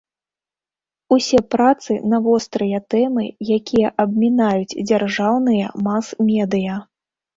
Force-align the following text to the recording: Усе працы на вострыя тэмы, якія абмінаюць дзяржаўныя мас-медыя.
Усе 1.15 1.41
працы 1.55 1.97
на 2.13 2.19
вострыя 2.27 2.79
тэмы, 2.93 3.25
якія 3.57 3.87
абмінаюць 4.07 4.77
дзяржаўныя 4.91 5.67
мас-медыя. 5.91 6.85